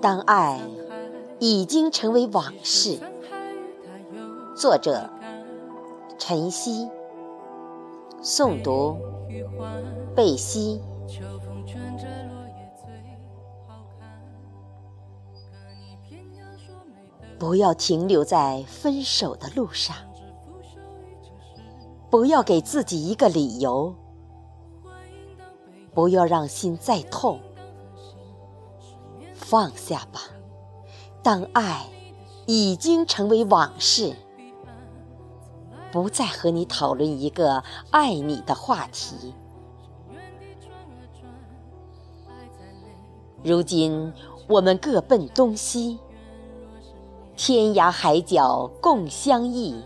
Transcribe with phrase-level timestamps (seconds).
[0.00, 0.60] 当爱
[1.38, 2.98] 已经成为往事。
[4.56, 5.08] 作者：
[6.18, 6.88] 晨曦。
[8.22, 8.96] 诵读：
[10.14, 10.80] 贝西。
[17.38, 19.96] 不要停留在分手的路上，
[22.08, 23.92] 不要给自己一个理由，
[25.92, 27.40] 不要让心再痛。
[29.52, 30.22] 放下吧，
[31.22, 31.84] 当爱
[32.46, 34.16] 已经成为往事，
[35.92, 39.34] 不再和你讨论一个爱你的话题。
[43.44, 44.10] 如今
[44.48, 45.98] 我们各奔东西，
[47.36, 49.84] 天涯海角共相忆，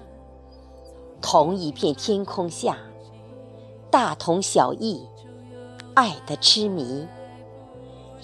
[1.21, 2.79] 同一片天空下，
[3.91, 5.04] 大同小异，
[5.95, 7.04] 爱的痴迷。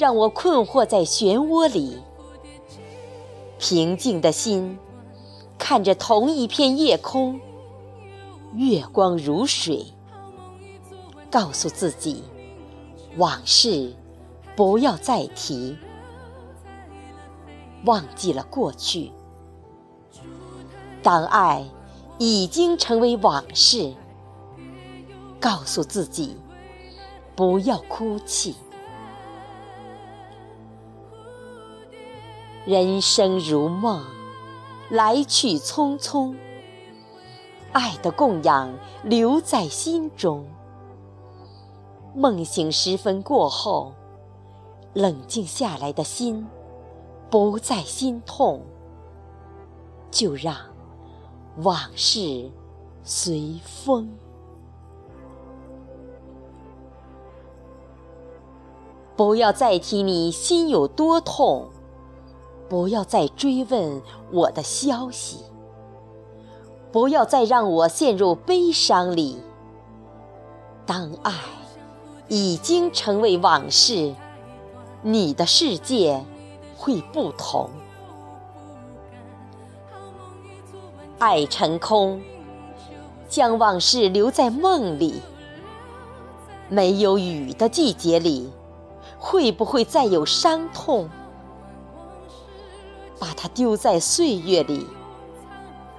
[0.03, 1.97] 让我困惑在漩涡里，
[3.61, 4.77] 平静的心
[5.57, 7.41] 看着同一片夜空，
[8.53, 9.87] 月光如水，
[11.31, 12.25] 告诉自己
[13.17, 13.95] 往事
[14.57, 15.79] 不要再提，
[17.85, 19.13] 忘记了过去。
[21.01, 21.65] 当爱
[22.19, 23.95] 已经成为往事，
[25.39, 26.37] 告诉自己
[27.37, 28.57] 不要哭泣。
[32.65, 34.05] 人生如梦，
[34.89, 36.33] 来去匆匆。
[37.73, 40.47] 爱的供养留在心中。
[42.15, 43.93] 梦醒时分过后，
[44.93, 46.47] 冷静下来的心
[47.29, 48.63] 不再心痛，
[50.13, 50.55] 就让
[51.65, 52.49] 往事
[53.03, 54.09] 随风。
[59.17, 61.69] 不要再提你心有多痛。
[62.73, 64.01] 不要再追问
[64.31, 65.41] 我的消息，
[66.91, 69.37] 不要再让我陷入悲伤里。
[70.87, 71.35] 当爱
[72.29, 74.15] 已经成为往事，
[75.03, 76.25] 你的世界
[76.75, 77.69] 会不同。
[81.19, 82.23] 爱成空，
[83.29, 85.21] 将往事留在梦里。
[86.71, 88.51] 没有雨的季节里，
[89.19, 91.11] 会不会再有伤痛？
[93.23, 94.85] 把它丢在岁月里，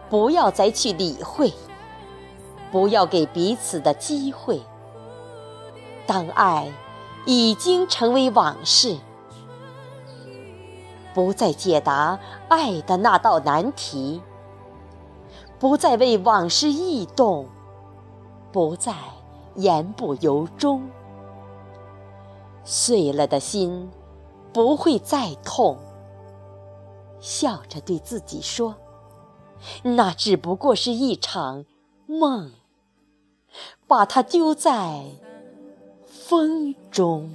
[0.09, 1.53] 不要再去理会，
[2.69, 4.61] 不要给彼此的机会。
[6.05, 6.69] 当爱
[7.25, 8.97] 已经成为往事，
[11.13, 12.19] 不再解答
[12.49, 14.21] 爱的那道难题，
[15.57, 17.47] 不再为往事异动，
[18.51, 18.93] 不再
[19.55, 20.89] 言不由衷。
[22.65, 23.89] 碎了的心
[24.51, 25.77] 不会再痛。
[27.23, 28.75] 笑着对自己说
[29.95, 31.63] ：“那只不过是一场
[32.05, 32.51] 梦，
[33.87, 35.05] 把它丢在
[36.05, 37.31] 风中。”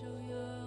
[0.00, 0.59] to your